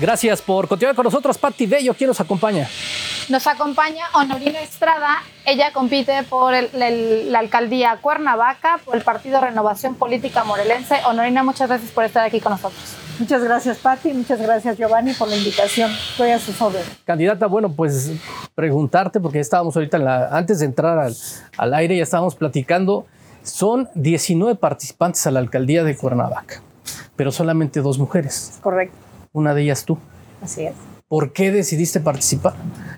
[0.00, 1.92] Gracias por continuar con nosotros, Patti Bello.
[1.92, 2.68] ¿Quién nos acompaña?
[3.28, 5.16] Nos acompaña Honorina Estrada.
[5.44, 11.00] Ella compite por la alcaldía Cuernavaca, por el Partido Renovación Política Morelense.
[11.04, 12.80] Honorina, muchas gracias por estar aquí con nosotros.
[13.18, 14.12] Muchas gracias, Patti.
[14.12, 15.90] Muchas gracias, Giovanni, por la invitación.
[15.90, 16.86] Estoy a sus órdenes.
[17.04, 18.12] Candidata, bueno, pues
[18.54, 21.16] preguntarte, porque estábamos ahorita, antes de entrar al,
[21.56, 23.06] al aire, ya estábamos platicando.
[23.42, 26.62] Son 19 participantes a la alcaldía de Cuernavaca,
[27.16, 28.58] pero solamente dos mujeres.
[28.62, 29.07] Correcto.
[29.32, 29.98] Una de ellas tú.
[30.42, 30.74] Así es.
[31.08, 32.54] ¿Por qué decidiste participar?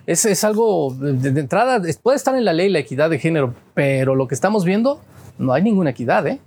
[0.07, 3.55] Es, es algo, de, de, entrada, puede estar en la ley la equidad de género,
[3.75, 5.01] pero lo que estamos viendo,
[5.39, 6.41] no hay ninguna equidad, ¿eh?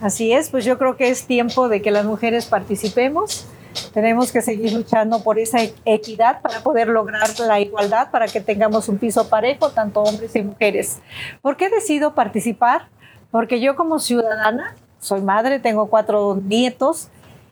[0.00, 3.46] Así es, pues yo creo que es tiempo de que las mujeres participemos.
[3.92, 8.88] Tenemos que seguir luchando por esa equidad para poder lograr la igualdad, para que tengamos
[8.88, 10.98] un piso parejo, tanto hombres y mujeres.
[11.42, 12.88] ¿Por qué decido participar?
[13.30, 17.08] Porque yo como ciudadana, soy madre, tengo cuatro nietos,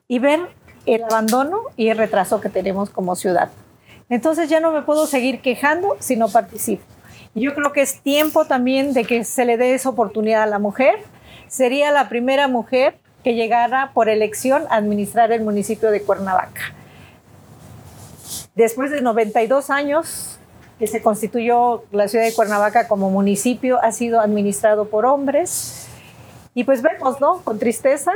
[0.08, 0.48] y ver
[0.94, 3.50] el abandono y el retraso que tenemos como ciudad.
[4.08, 6.82] Entonces ya no me puedo seguir quejando si no participo.
[7.34, 10.46] Y yo creo que es tiempo también de que se le dé esa oportunidad a
[10.46, 10.96] la mujer.
[11.46, 16.74] Sería la primera mujer que llegara por elección a administrar el municipio de Cuernavaca.
[18.54, 20.38] Después de 92 años
[20.78, 25.88] que se constituyó la ciudad de Cuernavaca como municipio, ha sido administrado por hombres.
[26.54, 27.40] Y pues vemos, ¿no?
[27.42, 28.12] Con tristeza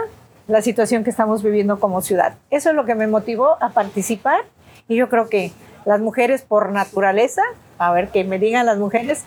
[0.49, 2.35] la situación que estamos viviendo como ciudad.
[2.51, 4.45] Eso es lo que me motivó a participar
[4.89, 5.53] y yo creo que
[5.85, 7.43] las mujeres por naturaleza,
[7.79, 9.25] a ver que me digan las mujeres,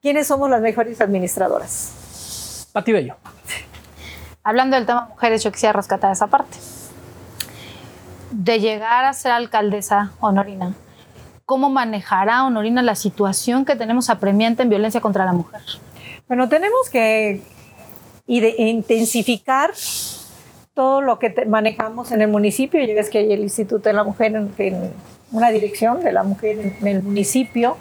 [0.00, 2.68] ¿quiénes somos las mejores administradoras?
[2.72, 3.16] Pati Bello.
[4.42, 6.56] Hablando del tema mujeres, yo quisiera rescatar esa parte.
[8.30, 10.74] De llegar a ser alcaldesa honorina,
[11.44, 15.62] ¿cómo manejará honorina la situación que tenemos apremiante en violencia contra la mujer?
[16.28, 17.42] Bueno, tenemos que
[18.26, 19.72] intensificar
[20.76, 22.84] todo lo que manejamos en el municipio.
[22.84, 24.92] Ya ves que hay el Instituto de la Mujer en,
[25.32, 27.78] una dirección de la mujer en, en el municipio.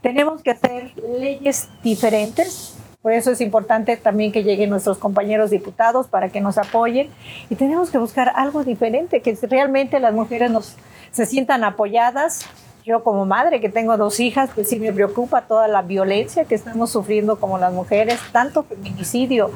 [0.00, 2.76] Tenemos que hacer leyes diferentes.
[3.02, 7.08] Por eso es importante también que lleguen nuestros compañeros diputados para que nos apoyen.
[7.50, 10.76] Y tenemos que buscar algo diferente, que realmente las mujeres nos,
[11.10, 12.46] se sientan apoyadas.
[12.84, 16.54] Yo como madre que tengo dos hijas, pues sí me preocupa toda la violencia que
[16.54, 19.50] estamos sufriendo como las mujeres, tanto feminicidio,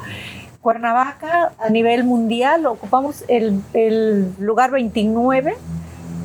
[0.61, 3.61] Cuernavaca a nivel mundial ocupamos el,
[4.39, 5.55] lugar 29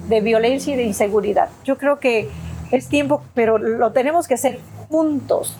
[0.08, 1.48] de violencia y de inseguridad.
[1.64, 2.28] Yo creo que
[2.70, 5.56] es tiempo, pero lo tenemos que hacer juntos.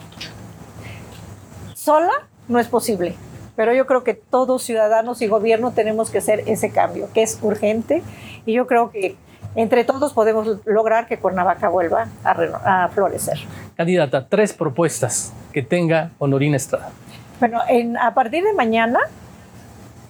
[1.73, 2.11] Sola
[2.47, 3.15] no es posible,
[3.55, 7.39] pero yo creo que todos ciudadanos y gobierno tenemos que hacer ese cambio, que es
[7.41, 8.03] urgente,
[8.45, 9.15] y yo creo que
[9.55, 13.39] entre todos podemos lograr que Cuernavaca vuelva a, a florecer.
[13.75, 16.91] Candidata, tres propuestas que tenga Honorina Estrada.
[17.39, 18.99] Bueno, en, a partir de mañana,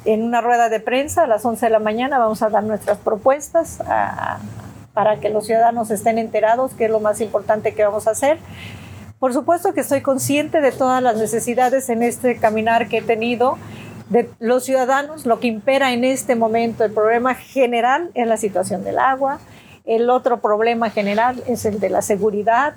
[0.06, 2.98] en una rueda de prensa a las 11 de la mañana, vamos a dar nuestras
[3.00, 4.40] propuestas a,
[4.94, 8.38] para que los ciudadanos estén enterados, que es lo más importante que vamos a hacer.
[9.20, 13.58] Por supuesto que estoy consciente de todas las necesidades en este caminar que he tenido
[14.10, 18.86] de los ciudadanos, lo que impera en este momento, el problema general es la situación
[18.86, 19.40] del agua,
[19.84, 22.76] el otro problema general es el de la seguridad,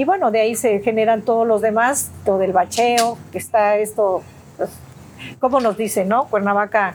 [0.00, 4.22] y bueno, de ahí se generan todos los demás, todo el bacheo, que está esto,
[4.56, 4.70] pues,
[5.38, 6.24] ¿cómo nos dice, no?
[6.28, 6.94] Cuernavaca,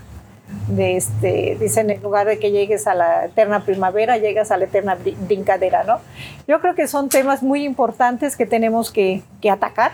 [0.70, 4.66] de este, dicen en lugar de que llegues a la eterna primavera, llegas a la
[4.66, 6.00] eterna brincadera, ¿no?
[6.48, 9.92] Yo creo que son temas muy importantes que tenemos que, que atacar.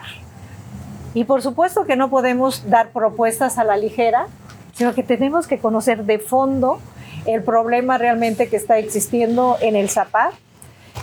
[1.13, 4.27] Y por supuesto que no podemos dar propuestas a la ligera,
[4.71, 6.79] sino que tenemos que conocer de fondo
[7.25, 10.31] el problema realmente que está existiendo en el Zapar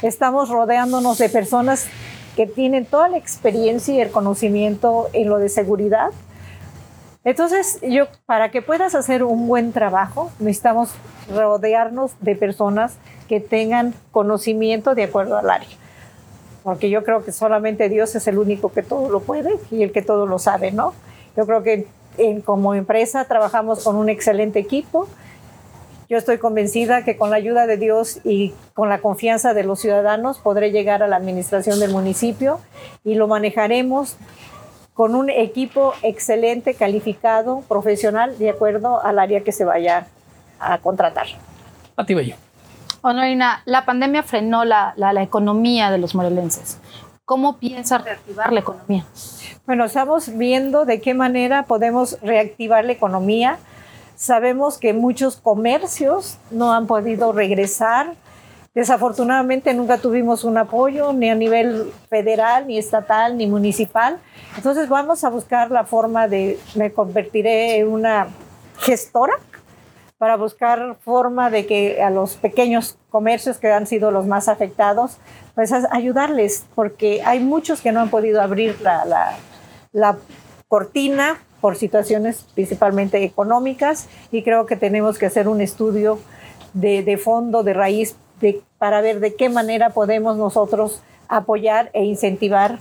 [0.02, 1.86] estamos rodeándonos de personas
[2.38, 6.10] que tienen toda la experiencia y el conocimiento en lo de seguridad.
[7.24, 10.90] Entonces, yo, para que puedas hacer un buen trabajo, necesitamos
[11.34, 12.94] rodearnos de personas
[13.28, 15.68] que tengan conocimiento de acuerdo al área.
[16.62, 19.90] Porque yo creo que solamente Dios es el único que todo lo puede y el
[19.90, 20.94] que todo lo sabe, ¿no?
[21.36, 21.88] Yo creo que
[22.44, 25.08] como empresa trabajamos con un excelente equipo
[26.08, 29.80] yo estoy convencida que con la ayuda de Dios y con la confianza de los
[29.80, 32.60] ciudadanos podré llegar a la administración del municipio
[33.04, 34.16] y lo manejaremos
[34.94, 40.06] con un equipo excelente, calificado, profesional, de acuerdo al área que se vaya
[40.58, 41.26] a contratar.
[41.96, 42.36] A ti, Bello.
[43.02, 46.78] Honorina, la pandemia frenó la, la, la economía de los morelenses.
[47.24, 49.04] ¿Cómo piensa reactivar la economía?
[49.66, 53.58] Bueno, estamos viendo de qué manera podemos reactivar la economía
[54.18, 58.16] Sabemos que muchos comercios no han podido regresar.
[58.74, 64.18] Desafortunadamente nunca tuvimos un apoyo ni a nivel federal, ni estatal, ni municipal.
[64.56, 68.26] Entonces vamos a buscar la forma de, me convertiré en una
[68.80, 69.34] gestora
[70.18, 75.18] para buscar forma de que a los pequeños comercios que han sido los más afectados,
[75.54, 79.36] pues ayudarles, porque hay muchos que no han podido abrir la,
[79.92, 80.18] la,
[80.66, 86.18] cortina por situaciones principalmente económicas y creo que tenemos que hacer un estudio
[86.72, 92.04] de, de fondo, de raíz, de, para ver de qué manera podemos nosotros apoyar e
[92.04, 92.78] incentivar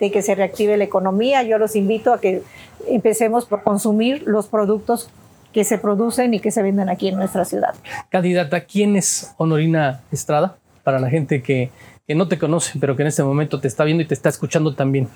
[0.00, 1.42] de que se reactive la economía.
[1.42, 2.42] Yo los invito a que
[2.88, 5.10] empecemos por consumir los productos
[5.52, 7.74] que se producen y que se venden aquí en nuestra ciudad.
[8.10, 10.56] Candidata, ¿quién es Honorina Estrada?
[10.82, 11.70] Para la gente que,
[12.06, 14.28] que no te conoce, pero que en este momento te está viendo y te está
[14.28, 15.08] escuchando también.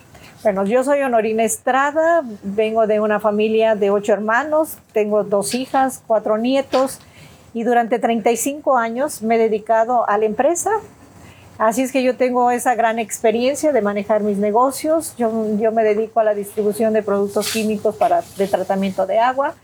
[0.44, 6.00] Bueno, yo soy Honorina Estrada, vengo de una familia de ocho hermanos, tengo dos hijas,
[6.06, 7.00] cuatro nietos
[7.55, 10.70] y durante 35 años me he dedicado a la empresa.
[11.58, 15.17] Así es que yo tengo esa gran experiencia de manejar mis negocios.
[15.19, 19.55] Yo, yo me dedico a la distribución de productos químicos para, de tratamiento de agua.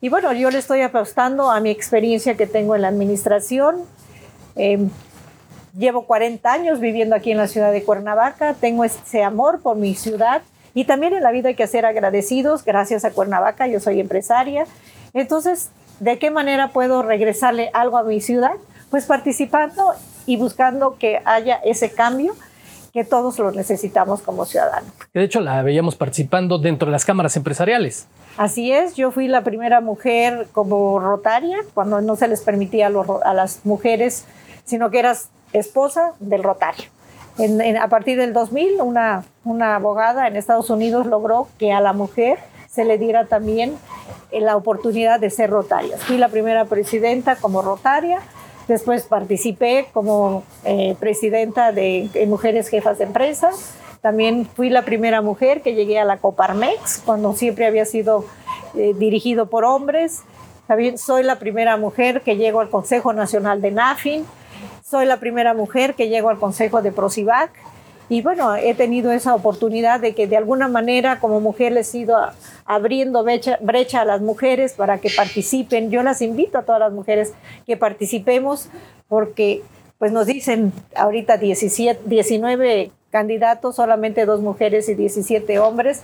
[0.00, 3.82] Y bueno, yo le estoy apostando a mi experiencia que tengo en la administración.
[4.56, 4.88] Eh,
[5.76, 8.54] llevo 40 años viviendo aquí en la ciudad de Cuernavaca.
[8.54, 10.42] Tengo ese amor por mi ciudad.
[10.74, 12.64] Y también en la vida hay que ser agradecidos.
[12.64, 14.66] Gracias a Cuernavaca, yo soy empresaria.
[15.12, 15.70] Entonces,
[16.00, 18.52] ¿de qué manera puedo regresarle algo a mi ciudad?
[18.90, 19.92] Pues participando
[20.26, 22.34] y buscando que haya ese cambio
[22.92, 24.92] que todos lo necesitamos como ciudadanos.
[25.14, 28.06] De hecho, la veíamos participando dentro de las cámaras empresariales.
[28.36, 33.34] Así es, yo fui la primera mujer como rotaria, cuando no se les permitía a,
[33.34, 34.26] las mujeres,
[34.64, 36.84] sino que eras esposa del rotario.
[37.80, 42.38] a partir del 2000, una, una abogada en Estados Unidos logró que a la mujer
[42.68, 43.76] se le diera también
[44.30, 45.98] la oportunidad de ser rotaria.
[45.98, 48.20] Fui la primera presidenta como rotaria
[48.68, 53.50] Después participé como eh, presidenta de, Mujeres Jefas de Empresa.
[54.00, 58.24] También fui la primera mujer que llegué a la Coparmex, cuando siempre había sido
[58.74, 60.22] eh, dirigido por hombres.
[60.66, 64.24] También soy la primera mujer que llego al Consejo Nacional de NAFIN.
[64.92, 67.50] Soy la primera mujer que llego al Consejo de Prosivac.
[68.10, 72.00] Y bueno, he tenido esa oportunidad de que de alguna manera como mujer les he
[72.00, 72.14] ido
[72.66, 75.90] abriendo brecha, brecha, a las mujeres para que participen.
[75.90, 77.32] Yo las invito a todas las mujeres
[77.64, 78.68] que participemos
[79.08, 79.62] porque
[79.96, 86.02] pues nos dicen ahorita 17, 19 candidatos, solamente dos mujeres y 17 hombres.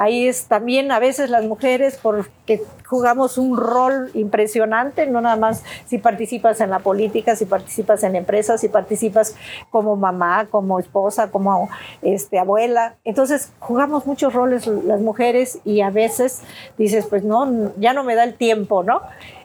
[0.00, 5.62] Ahí es también a veces las mujeres porque jugamos un rol impresionante, no nada más
[5.84, 9.36] si participas en la política, si participas en empresas, si participas
[9.68, 11.68] como mamá, como esposa, como
[12.00, 12.96] este, abuela.
[13.04, 16.40] Entonces jugamos muchos roles las mujeres y a veces
[16.78, 19.02] dices, pues no, ya no me da el tiempo, ¿no?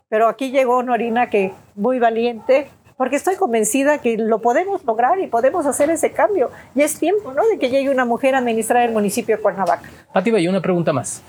[0.08, 5.28] Pero aquí llegó Norina que muy valiente, porque estoy convencida que lo podemos lograr y
[5.28, 6.50] podemos hacer ese cambio.
[6.76, 7.46] Y es tiempo, ¿no?
[7.48, 9.90] De que llegue una mujer a administrar el municipio de Cuernavaca.
[10.14, 11.22] Pati, y una pregunta más.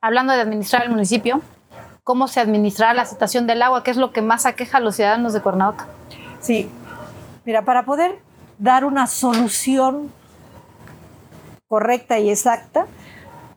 [0.00, 1.40] Hablando de administrar el municipio,
[2.04, 3.82] ¿cómo se administra la situación del agua?
[3.82, 5.86] ¿Qué es lo que más aqueja a los ciudadanos de Cuernavaca?
[6.40, 6.68] Sí,
[7.44, 8.18] mira, para poder
[8.58, 10.10] dar una solución
[11.66, 12.86] correcta y exacta,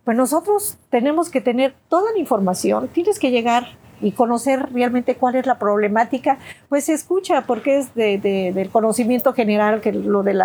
[0.05, 5.35] pues nosotros tenemos que tener toda la información, tienes que llegar y conocer realmente cuál
[5.35, 6.37] es la problemática,
[6.69, 10.41] pues se escucha porque es del conocimiento general que lo del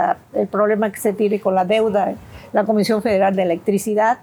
[0.50, 2.14] problema que se tiene con la deuda,
[2.52, 4.20] la Comisión Federal de Electricidad.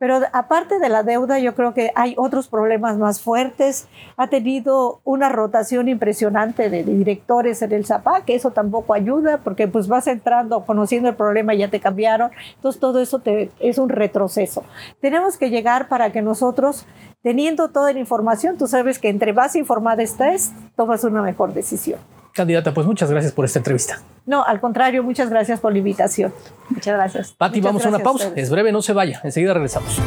[0.00, 3.86] Pero aparte de la deuda, yo creo que hay otros problemas más fuertes.
[4.16, 9.68] Ha tenido una rotación impresionante de directores en el ZAPA, que eso tampoco ayuda, porque
[9.68, 12.30] pues vas entrando, conociendo el problema, ya te cambiaron.
[12.54, 14.64] Entonces todo eso te, es un retroceso.
[15.02, 16.86] Tenemos que llegar para que nosotros
[17.22, 22.00] teniendo toda la información, tú sabes que entre más informada estés, tomas una mejor decisión.
[22.32, 24.00] Candidata, pues muchas gracias por esta entrevista.
[24.26, 26.32] No, al contrario, muchas gracias por la invitación.
[26.68, 27.32] Muchas gracias.
[27.32, 28.32] Pati, vamos a una pausa.
[28.36, 29.20] Es breve, no se vaya.
[29.24, 30.00] Enseguida regresamos.